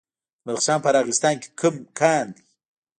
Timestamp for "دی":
2.35-2.43